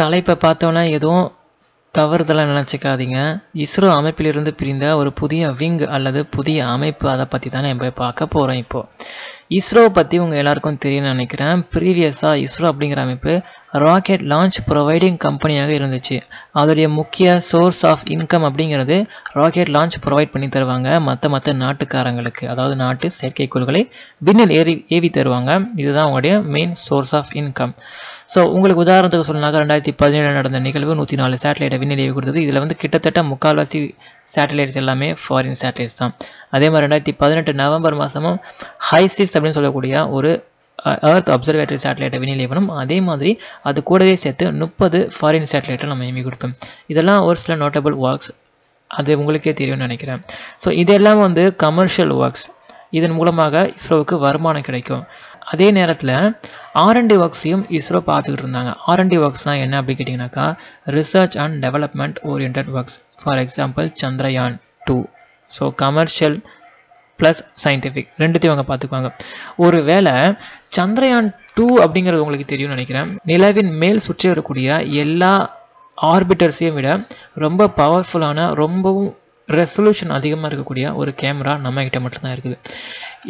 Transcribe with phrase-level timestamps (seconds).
[0.00, 1.26] தலைப்பை பார்த்தோன்னா எதுவும்
[1.94, 3.18] தவறுதலாக நினச்சிக்காதீங்க.
[3.64, 8.60] இஸ்ரோ அமைப்பிலிருந்து பிரிந்த ஒரு புதிய விங் அல்லது புதிய அமைப்பு அதை பற்றி தானே நம்ம பார்க்க போகிறோம்
[8.64, 8.88] இப்போது
[9.56, 11.60] இஸ்ரோவை பற்றி உங்கள் எல்லாருக்கும் தெரியும்னு நினைக்கிறேன்.
[11.74, 13.32] ப்ரீவியஸாக இஸ்ரோ அப்படிங்கிற அமைப்பு
[13.84, 16.16] ராக்கெட் லான்ச் ப்ரொவைடிங் கம்பெனியாக இருந்துச்சு.
[16.60, 18.96] அதோடைய முக்கிய சோர்ஸ் ஆஃப் இன்கம் அப்படிங்கிறது
[19.38, 22.44] ராக்கெட் லான்ச் ப்ரொவைட் பண்ணி தருவாங்க மற்ற மற்ற நாட்டுக்காரங்களுக்கு.
[22.52, 23.82] அதாவது நாட்டு செயற்கைக்கோள்களை
[24.28, 25.50] விண்ணில் ஏறி ஏவி தருவாங்க.
[25.82, 27.74] இதுதான் அவங்களுடைய main source of income
[28.32, 32.40] so உங்களுக்கு உதாரணத்துக்கு சொல்லனாக்க ரெண்டாயிரத்தி பதினேழு நடந்த நிகழ்வு நூற்றி நாலு சேட்டலைட்டை விண்ணில் ஏவி கொடுத்தது.
[32.46, 33.78] இதில் வந்து கிட்டத்தட்ட முக்கால்வாசி
[34.34, 36.12] சேட்டலைட்ஸ் எல்லாமே ஃபாரின் சேட்டலைட்ஸ் தான்.
[36.56, 38.38] அதே மாதிரி ரெண்டாயிரத்தி பதினெட்டு நவம்பர் மாதமும்
[38.90, 40.30] ஹைசிஸ் அப்படின்னு சொல்லக்கூடிய ஒரு
[41.10, 42.42] அர்த் அப்சர்வேட்டரி சேட்டலைட்டை விண்ணில்
[42.82, 43.30] அதே மாதிரி
[43.68, 46.54] அது கூடவே சேர்த்து முப்பது ஃபாரின் சேட்டலைட்டை நம்ம ஏமி கொடுத்தோம்.
[46.92, 48.30] இதெல்லாம் ஒரு சில நோட்டபிள் ஒர்க்ஸ்
[48.90, 50.20] அது உங்களுக்கே தெரியும்னு நினைக்கிறேன்.
[50.62, 52.46] ஸோ இதெல்லாம் வந்து கமர்ஷியல் ஒர்க்ஸ்
[52.98, 55.02] இதன் மூலமாக இஸ்ரோவுக்கு வருமானம் கிடைக்கும்.
[55.52, 56.14] அதே நேரத்தில்
[56.84, 58.70] ஆர்என்டி ஒர்க்ஸையும் இஸ்ரோ பார்த்துக்கிட்டு இருந்தாங்க.
[58.90, 60.46] ஆர்என்டி ஒர்க்ஸ்னால் என்ன அப்படி கேட்டிங்கனாக்கா
[60.96, 64.56] research and development orient works for example Chandrayaan
[64.88, 64.96] two
[65.58, 66.38] so commercial
[67.20, 69.10] plus scientific ரெண்டுத்தையும் அவங்க பார்த்துக்குவாங்க.
[69.56, 70.12] ஒரு வேளை
[70.76, 73.08] சந்திரயான் டூ அப்படிங்கிறது உங்களுக்கு தெரியும்னு நினைக்கிறேன்.
[73.26, 75.32] நிலவின் மேல் சுற்றி வரக்கூடிய எல்லா
[76.02, 76.88] ஆர்பிட்டர்ஸையும் விட
[77.44, 79.16] ரொம்ப பவர்ஃபுல்லான ரொம்பவும்
[79.48, 82.56] ரெசல்யூஷன் அதிகமாக இருக்கக்கூடிய ஒரு கேமரா நம்ம கிட்ட மட்டும்தான் இருக்குது.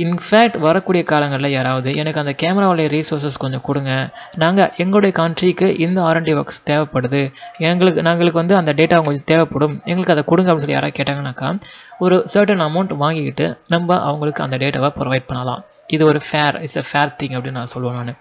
[0.04, 3.92] இன்ஃபேக்ட் வரக்கூடிய காலங்களில் யாராவது எனக்கு அந்த கேமராவுடைய ரீசோர்ஸஸ் கொஞ்சம் கொடுங்க.
[4.36, 7.22] நாங்கள் எங்களுடைய கண்ட்ரிக்கு இந்த ஆர்என்டி ஒர்க்ஸ் தேவைப்படுது.
[7.70, 9.82] எங்களுக்கு நாங்களுக்கு வந்து அந்த டேட்டா கொஞ்சம் தேவைப்படும்.
[9.84, 11.50] எங்களுக்கு அதை கொடுங்க அப்படின்னு சொல்லி யாராவது கேட்டாங்கனாக்கா
[11.98, 15.64] ஒரு சர்டன் அமௌண்ட் வாங்கிக்கிட்டு நம்ம அவங்களுக்கு அந்த டேட்டாவை ப்ரொவைட் பண்ணலாம்.
[15.86, 18.20] இது ஒரு fair it's a fair thing அப்படின்னு நான் சொல்லுவேன் நான்.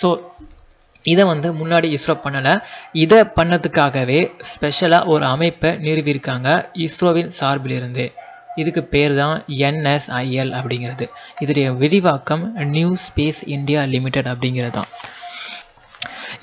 [0.00, 0.10] ஸோ
[1.04, 2.60] இதை வந்து முன்னாடி இஸ்ரோ பண்ணலை.
[2.92, 6.48] இதை பண்ணதுக்காகவே ஸ்பெஷலாக ஒரு அமைப்பை நிறுவியிருக்காங்க
[6.86, 8.06] இஸ்ரோவின் சார்பிலிருந்து.
[8.62, 9.36] இதுக்கு பேர் தான்
[9.68, 11.06] என்எஸ்ஐஎல் அப்படிங்கிறது.
[11.42, 12.44] இதோடைய விரிவாக்கம்
[12.76, 14.90] நியூ ஸ்பேஸ் இந்தியா லிமிடெட் அப்படிங்கிறது தான்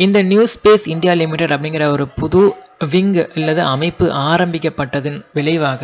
[0.06, 2.42] இந்த நியூ ஸ்பேஸ் இந்தியா லிமிடெட் அப்படிங்கிற ஒரு புது
[2.82, 5.84] விங் அல்லது அமைப்பு ஆரம்பிக்கப்பட்டதன் விளைவாக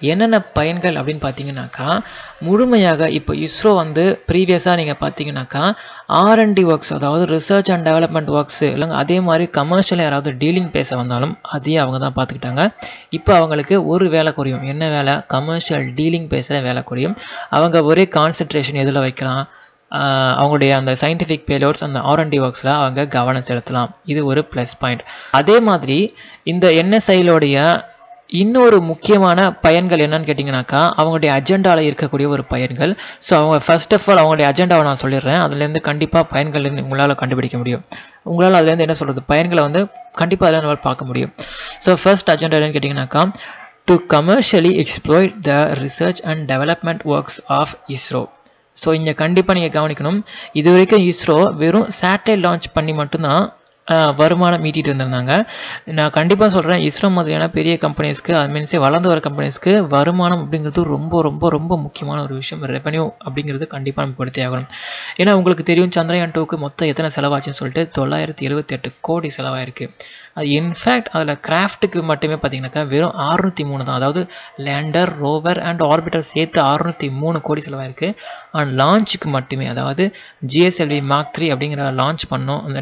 [0.00, 2.00] என்னென்ன பயன்கள் அப்படின்னு பார்த்தீங்கன்னாக்கா
[2.38, 5.62] முழுமையாக இப்போ இஸ்ரோ வந்து ப்ரீவியஸாக நீங்கள் பார்த்தீங்கன்னாக்கா
[6.08, 11.38] ஆர்என்டி ஒர்க்ஸ் அதாவது ரிசர்ச் அண்ட் டெவலப்மெண்ட் ஒர்க்ஸ் இல்லைங்க அதே மாதிரி கமர்ஷியல் யாராவது டீலிங் பேச வந்தாலும்
[11.42, 12.64] அதையும் அவங்க தான் பார்த்துக்கிட்டாங்க.
[13.10, 14.62] இப்போ அவங்களுக்கு ஒரு வேலை குறையும்.
[14.62, 15.14] என்ன வேலை?
[15.26, 17.16] கமர்ஷியல் டீலிங் பேசுகிற வேலை குறையும்.
[17.50, 19.42] அவங்க ஒரே கான்சென்ட்ரேஷன் எதில் வைக்கலாம்?
[19.90, 23.92] அவங்களுடைய அந்த சயின்டிஃபிக் பேலோட்ஸ் அந்த ஆர்என்டி ஒர்க்ஸில் அவங்க கவனம் செலுத்தலாம்.
[24.12, 25.04] இது ஒரு ப்ளஸ் பாயிண்ட்
[25.40, 25.98] அதே மாதிரி
[26.52, 27.56] இந்த என்எஸ்ஐலோடைய
[28.40, 32.92] இன்னொரு முக்கியமான பயன்கள் என்னன்னு கேட்டிங்கனாக்கா அவங்களுடைய அஜெண்டாவில் இருக்கக்கூடிய ஒரு பயன்கள்.
[33.26, 35.40] ஸோ அவங்க ஃபர்ஸ்ட் ஆஃப் ஆல் அவங்களுடைய அஜெண்டாவை நான் சொல்லிடுறேன்.
[35.44, 37.84] அதுலேருந்து கண்டிப்பாக பயன்கள் உங்களால் கண்டுபிடிக்க முடியும்.
[38.30, 39.82] உங்களால் அதுலேருந்து என்ன சொல்கிறது பயன்களை வந்து
[40.20, 41.32] கண்டிப்பாக அதில் நம்மளால் பார்க்க முடியும்.
[41.86, 43.22] ஸோ ஃபர்ஸ்ட் அஜெண்டா என்னன்னு கேட்டிங்கனாக்கா
[43.90, 48.22] to commercially exploit the research and development works of ISRO
[48.82, 50.18] so இங்கே கண்டிப்பாக நீங்கள் கவனிக்கணும்.
[50.60, 53.44] இது வரைக்கும் இஸ்ரோ வெறும் சேட்டலைட் லான்ச் பண்ணி மட்டும்தான்
[54.20, 55.34] வருமானம் ஈட்டிட்டு வந்திருந்தாங்க.
[55.98, 61.22] நான் கண்டிப்பாக சொல்கிறேன் இஸ்ரோ மாதிரியான பெரிய கம்பெனிஸ்க்கு அது மீன்ஸே வளர்ந்து வர கம்பெனிஸ்க்கு வருமானம் அப்படிங்கிறது ரொம்ப
[61.28, 62.62] ரொம்ப ரொம்ப முக்கியமான ஒரு விஷயம்.
[62.74, 64.68] ரெவன்யூ அப்படிங்கிறது கண்டிப்பாக நம்ம படுத்தே ஆகணும்.
[65.20, 69.86] ஏன்னா உங்களுக்கு தெரியும் சந்திரயான் டூக்கு மொத்தம் எத்தனை செலவாச்சுன்னு சொல்லிட்டு தொள்ளாயிரத்தி எழுபத்தி எட்டு கோடி செலவாயிருக்கு.
[70.38, 73.98] அது இன்ஃபேக்ட் அதில் கிராஃப்ட்டுக்கு மட்டுமே பார்த்தீங்கன்னாக்கா வெறும் அறுநூற்றி மூணு தான்.
[74.00, 74.20] அதாவது
[74.66, 78.10] லேண்டர் ரோவர் அண்ட் ஆர்பிட்டர் சேர்த்து அறுநூற்றி மூணு கோடி செலவாயிருக்கு.
[78.58, 80.04] அண்ட் லான்ச்சுக்கு மட்டுமே அதாவது
[80.52, 82.62] ஜிஎஸ்எல்வி மார்க் த்ரீ அப்படிங்கிற லான்ச் பண்ணோம்.
[82.66, 82.80] அந்த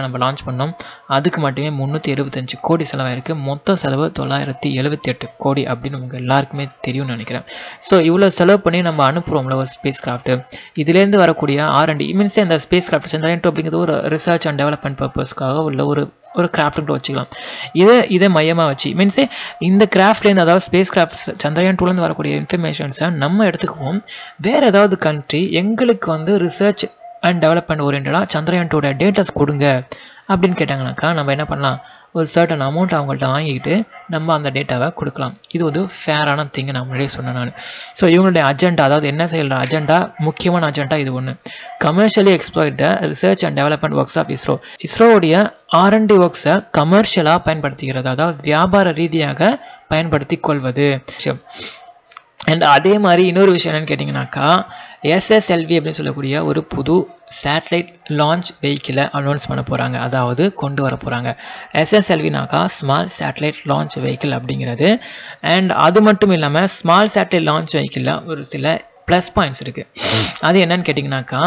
[0.00, 0.72] ராக்கெட்டில் நம்ம லான்ச் பண்ணோம்.
[1.16, 3.34] அதுக்கு மட்டுமே முந்நூற்றி எழுபத்தஞ்சு கோடி செலவாயிருக்கு.
[3.48, 7.44] மொத்த செலவு தொள்ளாயிரத்தி எழுபத்தி எட்டு கோடி அப்படின்னு உங்கள் எல்லாருக்குமே தெரியும்னு நினைக்கிறேன்.
[7.88, 10.38] ஸோ இவ்வளோ செலவு பண்ணி நம்ம அனுப்புகிறோம்ல ஒரு ஸ்பேஸ் கிராஃப்ட்டு
[10.84, 15.64] இதுலேருந்து வரக்கூடிய ஆர்என்டி மீன்ஸே அந்த ஸ்பேஸ் கிராஃப்ட் சந்திரன் டூ அப்படிங்கிறது ஒரு ரிசர்ச் அண்ட் டெவலப்மெண்ட் பர்பஸ்க்காக
[15.68, 16.04] உள்ள ஒரு
[16.40, 17.30] ஒரு கிராஃப்ட் வச்சுக்கலாம்.
[17.80, 19.24] இதை இதை மையமாக வச்சு மீன்ஸே
[19.68, 23.98] இந்த கிராஃப்ட்லேருந்து அதாவது ஸ்பேஸ் கிராஃப்ட் சந்திரயான் டூலேருந்து வரக்கூடிய இன்ஃபர்மேஷன்ஸை நம்ம எடுத்துக்குவோம்.
[24.46, 26.84] வேறு ஏதாவது கண்ட்ரி எங்களுக்கு வந்து ரிசர்ச்
[27.20, 29.66] அண்ட் டெவலப்மெண்ட் ஓரியன்டாக சந்திரயான் டூட டேட்டாஸ் கொடுங்க
[30.30, 31.78] அப்படின்னு கேட்டாங்கனாக்கா நம்ம என்ன பண்ணலாம்?
[32.12, 33.74] ஒரு சர்டன் அமௌண்ட் அவங்கள்ட்ட வாங்கிக்கிட்டு
[34.08, 35.34] நம்ம அந்த டேட்டாவை கொடுக்கலாம்.
[35.48, 37.52] இது ஒரு ஃபேரான திங்கு நான் முன்னாடியே சொன்னேன் நான்.
[37.98, 41.34] ஸோ இவங்களுடைய அஜெண்டா அதாவது என்ன செய்யற அஜெண்டா முக்கியமான அஜெண்டா இது ஒன்று
[41.84, 44.56] commercially exploit the research and development works of ISRO
[44.88, 45.52] இஸ்ரோவுடைய
[45.82, 49.52] R&D ஒர்க்ஸை கமர்ஷியலாக பயன்படுத்துகிறது அதாவது வியாபார ரீதியாக
[49.88, 50.88] பயன்படுத்தி கொள்வது.
[52.50, 54.48] அண்ட் அதே மாதிரி இன்னொரு விஷயம் என்னன்னு கேட்டிங்கனாக்கா
[55.14, 56.96] எஸ்எஸ்எல்வி அப்படின்னு சொல்லக்கூடிய ஒரு புது
[57.42, 61.30] சேட்டலைட் லான்ச் வெஹிக்கிளை அனௌன்ஸ் பண்ண போகிறாங்க அதாவது கொண்டு வர போகிறாங்க
[61.82, 64.88] எஸ்எஸ்எல்வினாக்கா ஸ்மால் சேட்டலைட் லான்ச் வெஹிக்கிள் அப்படிங்கிறது.
[65.54, 68.74] அண்ட் அது மட்டும் இல்லாமல் ஸ்மால் சேட்டலைட் லான்ச் வெஹிக்கிளில் ஒரு சில
[69.08, 69.88] ப்ளஸ் பாயிண்ட்ஸ் இருக்குது
[70.48, 71.40] அது என்னன்னு கேட்டிங்கனாக்கா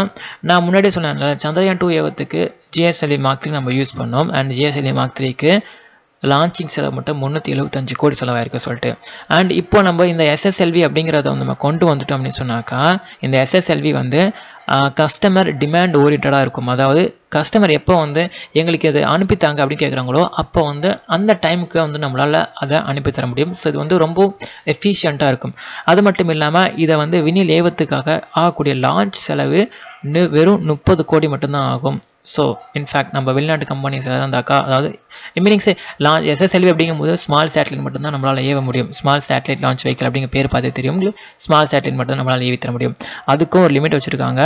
[0.49, 2.41] நான் முன்னாடியே சொன்னேன்ல சந்திரயான் டூ ஏவத்துக்கு
[2.77, 4.29] ஜிஎஸ்எல்வி மார்க் த்ரீ நம்ம யூஸ் பண்ணோம்.
[4.37, 5.51] அண்ட் ஜிஎஸ்எல்வி மார்க் த்ரீக்கு
[6.31, 8.91] லான்ச்சிங் செலவு மட்டும் முந்நூற்றி எழுபத்தஞ்சு கோடி செலவாயிருக்கு சொல்லிட்டு.
[9.37, 12.81] அண்ட் இப்போ நம்ம இந்த எஸ்எஸ்எல்வி அப்படிங்கிறத வந்து நம்ம கொண்டு வந்துட்டோம் அப்படின்னு சொன்னாக்கா
[13.25, 14.21] இந்த எஸ்எஸ்எல்வி வந்து
[14.99, 16.71] கஸ்டமர் டிமாண்ட் ஓரியன்டாக இருக்கும்.
[16.75, 17.01] அதாவது
[17.35, 18.23] கஸ்டமர் எப்போ வந்து
[18.61, 23.53] எங்களுக்கு இது அனுப்பித்தாங்க அப்படின்னு கேட்குறாங்களோ அப்போ வந்து அந்த டைமுக்கு வந்து நம்மளால் அதை அனுப்பி தர முடியும்.
[23.61, 24.19] ஸோ இது வந்து ரொம்ப
[24.73, 25.55] எஃபிஷியண்ட்டாக இருக்கும்.
[25.93, 29.61] அது மட்டும் இல்லாமல் இதை வந்து வினில் ஏவத்துக்காக ஆகக்கூடிய லான்ச் செலவு
[30.35, 31.97] வெறும் முப்பது கோடி மட்டும்தான் ஆகும்.
[32.31, 32.43] ஸோ
[32.79, 34.89] இன்ஃபேக்ட் நம்ம வெளிநாட்டு கம்பெனிஸ் இருந்தாக்கா அதாவது
[35.45, 35.67] மீனிங்ஸ்
[36.05, 38.89] லான்ச் எஸ்எஸ்எல்வி அப்படிங்கும்போது ஸ்மால் சேட்டலைட் மட்டும்தான் நம்மளால் ஏவ முடியும்.
[38.99, 40.99] ஸ்மால் சேட்டலைட் லான்ச் வெஹிக்கல் அப்படிங்கிற பேர் பார்த்து தெரியும்.
[41.45, 42.95] ஸ்மால் சேட்டலைட் மட்டும் நம்மளால் ஏவி தர முடியும்.
[43.33, 44.41] அதுக்கும் ஒரு லிமிட் வச்சுருக்காங்க.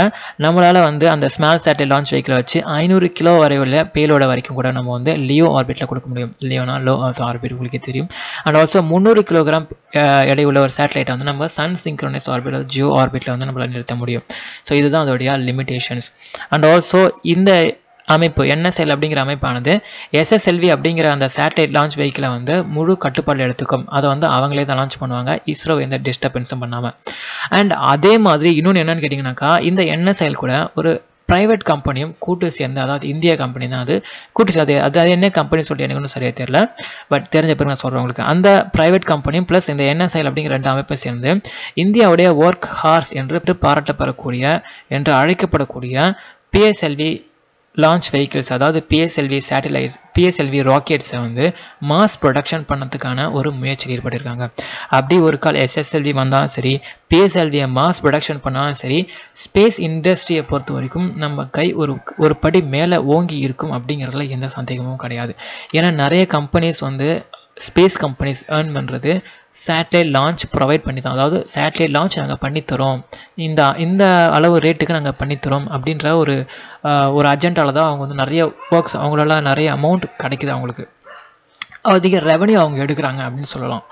[0.46, 4.68] நம்மளால் வந்து அந்த ஸ்மால் சேட்டலைட் லான்ச் வெஹிக்கிளை வச்சு ஐநூறு கிலோ வரை உள்ள பேலோட வரைக்கும் கூட
[4.78, 6.32] நம்ம வந்து லியோ ஆர்பிட்டில் கொடுக்க முடியும்.
[6.50, 6.94] லியோனா லோ
[7.28, 8.08] ஆர்பிட் உங்களுக்கே தெரியும்.
[8.44, 9.66] அண்ட் ஆல்சோ முந்நூறு கிலோகிராம்
[10.32, 14.24] எடை உள்ள ஒரு சேட்டலைட்டை வந்து நம்ம சன் சிங்க்ரோனைஸ் ஆர்பிட் ஜியோ ஆர்பிட்டில் வந்து நம்மளால் நிறுத்த முடியும்.
[14.68, 16.08] ஸோ இதுதான் அதோடைய லிமிடேஷன்ஸ்
[16.54, 17.02] அண்ட் ஆல்சோ
[17.34, 17.50] இந்த
[18.14, 19.72] அமைப்பு என்எஸ்எல் அப்படிங்கிற அமைப்பானது
[20.18, 23.84] எஸ்எஸ்எல்வி அப்படிங்கிற அந்த சேட்டலைட் லான்ச் வெஹிக்கிளை வந்து முழு கட்டுப்பாடு எடுத்துக்கும்.
[23.96, 25.32] அதை வந்து அவங்களே தான் லான்ச் பண்ணுவாங்க.
[25.52, 26.94] இஸ்ரோ எந்த டிஸ்டர்பன்ஸும் பண்ணாமல்
[27.58, 30.92] அண்ட் அதே மாதிரி இன்னொன்று என்னன்னு கேட்டிங்கனாக்கா இந்த என்எஸ்எல் கூட ஒரு
[31.32, 34.04] ப்ரைவேட் கம்பெனியும் கூட்டு சேர்ந்து அதாவது இந்திய கம்பெனி தான் அது.
[34.32, 36.60] கூட்டு சேர்ந்து அது அது என்ன கம்பெனி சொல்லிட்டு எனக்கு ஒன்றும் சரியாக தெரியல.
[37.08, 38.22] பட் தெரிஞ்ச பிறகு நான் சொல்கிறேன் உங்களுக்கு.
[38.22, 41.32] அந்த ப்ரைவேட் கம்பெனியும் ப்ளஸ் இந்த என்எஸ்ஐஎல் அப்படிங்கிற ரெண்டு அமைப்பை சேர்ந்து
[41.76, 44.44] இந்தியாவுடைய ஒர்க் ஹார்ஸ் என்று பாராட்டப்படக்கூடிய
[44.88, 45.96] என்று அழைக்கப்படக்கூடிய
[46.54, 47.08] பிஎஸ்எல்வி
[47.84, 51.44] லான்ச் வெஹிக்கிள்ஸ் அதாவது பிஎஸ்எல்வி சேட்டலைட்ஸ் பிஎஸ்எல்வி ராக்கெட்ஸை வந்து
[51.90, 54.46] மாஸ் ப்ரொடக்ஷன் பண்ணதுக்கான ஒரு முயற்சியில் ஈடுபட்டிருக்காங்க.
[54.88, 56.74] அப்படி ஒரு கால் எஸ்எஸ்எல்வி வந்தாலும் சரி
[57.10, 58.98] பிஎஸ்எல்வியை மாஸ் ப்ரொடக்ஷன் பண்ணாலும் சரி
[59.42, 65.02] ஸ்பேஸ் இண்டஸ்ட்ரியை பொறுத்த வரைக்கும் நம்ம கை ஒரு ஒரு படி மேலே ஓங்கி இருக்கும் அப்படிங்கிறதுல எந்த சந்தேகமும்
[65.04, 65.34] கிடையாது.
[65.72, 67.08] ஏன்னா நிறைய கம்பெனிஸ் வந்து
[67.66, 69.12] ஸ்பேஸ் கம்பெனிஸ் ஏர்ன் பண்ணுறது
[69.64, 73.00] சேட்டலைட் லான்ச் ப்ரொவைட் பண்ணி தான் அதாவது சேட்டலைட் லான்ச் நாங்கள் பண்ணித்தரோம்.
[73.46, 74.04] இந்த இந்த
[74.36, 76.36] அளவு ரேட்டுக்கு நாங்கள் பண்ணித்தரோம் அப்படின்ற ஒரு
[77.18, 78.44] ஒரு அஜெண்டாவில் தான் அவங்க வந்து நிறைய
[78.76, 80.86] ஒர்க்ஸ் அவங்களால நிறைய அமௌண்ட் கிடைக்குது அவங்களுக்கு.
[81.94, 83.82] அதிக ரெவன்யூ அவங்க எடுக்கிறாங்க அப்படின்னு சொல்லலாம்.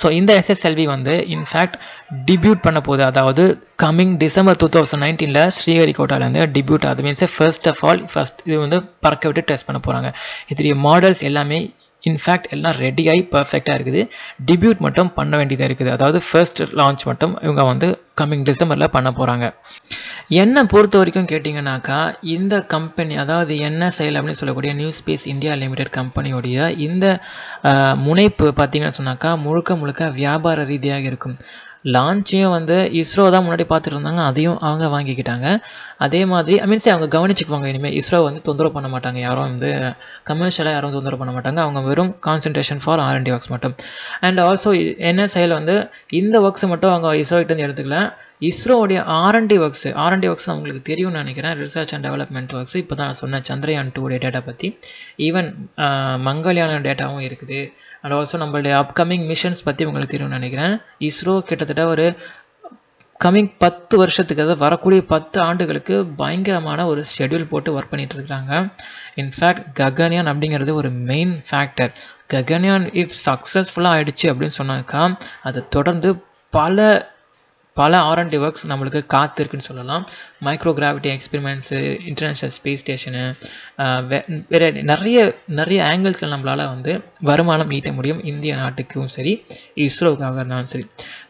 [0.00, 1.76] ஸோ இந்த எஸ்எஸ்எல்வி வந்து இன்ஃபேக்ட்
[2.28, 3.02] டிபியூட் பண்ண போகுது.
[3.10, 3.44] அதாவது
[3.84, 8.78] கம்மிங் டிசம்பர் டூ தௌசண்ட் நைன்டீனில் ஸ்ரீஹரிகோட்டாலேருந்து டிபியூட் அது means first of all first இது வந்து
[9.06, 10.10] பறக்க விட்டு டெஸ்ட் பண்ண போகிறாங்க
[10.52, 11.60] இதோடைய மாடல்ஸ் எல்லாமே
[12.10, 14.02] இன்ஃபேக்ட் எல்லாம் ரெடியாகி பர்ஃபெக்டாக இருக்குது.
[14.48, 15.92] டிபியூட் மட்டும் பண்ண வேண்டியதாக இருக்குது.
[15.96, 17.88] அதாவது ஃபர்ஸ்ட் லான்ச் மட்டும் இவங்க வந்து
[18.20, 19.46] கம்மிங் டிசம்பரில் பண்ண போகிறாங்க
[20.42, 21.98] என்னை பொறுத்த வரைக்கும் கேட்டிங்கனாக்கா
[22.36, 27.06] இந்த கம்பெனி அதாவது என்ன செயல் அப்படின்னு சொல்லக்கூடிய நியூ ஸ்பேஸ் இந்தியா லிமிடெட் கம்பெனியோடைய இந்த
[28.06, 31.36] முனைப்பு பார்த்தீங்கன்னு சொன்னாக்கா முழுக்க முழுக்க வியாபார ரீதியாக இருக்கும்.
[31.84, 35.58] லான்ச்சையும் வந்து இஸ்ரோ தான் முன்னாடி பார்த்துட்டு இருந்தாங்க அதையும் அவங்க வாங்கிக்கிட்டாங்க.
[35.98, 39.18] அதே மாதிரி ஐ மீன்ஸ் அவங்க கவனிச்சுக்குவாங்க இனிமேல் இஸ்ரோ வந்து தொந்தரவு பண்ண மாட்டாங்க.
[39.18, 39.94] யாரும் வந்து
[40.24, 41.56] கமர்ஷியலாக யாரும் தொந்தரவு பண்ண மாட்டாங்க.
[41.56, 43.74] அவங்க வெறும் கான்சன்ட்ரேஷன் ஃபார் ஆர்என்டி ஒர்க்ஸ் மட்டும்.
[44.20, 48.12] அண்ட் ஆல்சோ என்ன செயல் வந்து இந்த ஒர்க்ஸ் மட்டும் அவங்க இஸ்ரோ கிட்ட எடுத்துக்கல.
[48.48, 51.54] இஸ்ரோவுடைய ஆர்என்டி ஒர்க்ஸ் ஆர்என்டி ஒர்க்ஸ் உங்களுக்கு தெரியும்னு நினைக்கிறேன்.
[51.62, 54.68] ரிசர்ச் அண்ட் டெவலப்மெண்ட் ஒர்க்ஸ் இப்போ தான் நான் சொன்னேன் சந்திரயான் டூ டேட்டா பற்றி
[55.28, 55.48] ஈவன்
[56.28, 57.60] மங்கள்யான் டேட்டாவும் இருக்குது.
[58.02, 60.76] அண்ட் ஆல்சோ நம்மளுடைய அப்கமிங் மிஷன்ஸ் பற்றி உங்களுக்கு தெரியும்னு நினைக்கிறேன்.
[61.08, 62.06] இஸ்ரோ கிட்டத்தட்ட ஒரு
[63.24, 68.52] கம்மிங் பத்து வருஷத்துக்கு அதாவது வரக்கூடிய பத்து ஆண்டுகளுக்கு பயங்கரமான ஒரு ஷெட்யூல் போட்டு ஒர்க் பண்ணிட்டு இருக்காங்க.
[69.22, 71.92] இன்ஃபேக்ட் ககன்யான் அப்படிங்கிறது ஒரு மெயின் ஃபேக்டர்
[72.34, 75.02] ககன்யான் இஃப் சக்ஸஸ்ஃபுல்லாக ஆயிடுச்சு அப்படின்னு சொன்னாக்கா
[75.48, 76.10] அதை தொடர்ந்து
[76.50, 76.86] பல
[77.80, 80.04] பல ஆர்என்டி ஒர்க்ஸ் நம்மளுக்கு காத்து இருக்குன்னு சொல்லலாம்
[80.46, 81.78] micro gravity experiments
[82.10, 83.22] international space station
[84.52, 85.18] வேறு நிறைய
[85.60, 86.92] நிறைய ஆங்கிள்ஸில் நம்மளால் வந்து
[87.30, 88.20] வருமானம் ஈட்ட முடியும்.
[88.32, 89.32] இந்திய நாட்டுக்கும் சரி
[89.86, 90.84] இஸ்ரோவுக்காக இருந்தாலும் சரி.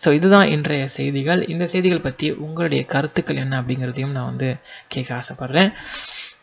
[0.05, 1.43] ஸோ இதுதான் இன்றைய செய்திகள்.
[1.55, 4.51] இந்த செய்திகள் பற்றி உங்களுடைய கருத்துக்கள் என்ன அப்படிங்கிறதையும் நான் வந்து
[4.95, 5.71] கேட்க ஆசைப்பட்றேன்.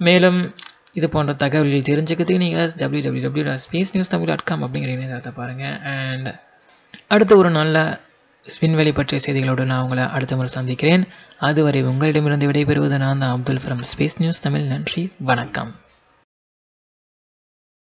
[0.07, 0.39] மேலும்
[0.99, 4.91] இது போன்ற தகவல்கள் தெரிஞ்சுக்கிறதுக்கு நீங்கள் W W W dot space news Tamil dot com அப்படிங்கிற
[4.97, 6.29] இணையதளத்தை பாருங்கள் அண்ட்
[7.13, 7.77] அடுத்த ஒரு நல்ல
[8.59, 11.07] விண்வெளி பற்றிய செய்திகளோடு நான் உங்களை அடுத்த முறை சந்திக்கிறேன்.
[11.39, 14.63] அதுவரை உங்களிடமிருந்து விடைபெறுவது நான் தான் Abdul from space news Tamil.
[14.63, 15.75] நன்றி வணக்கம்.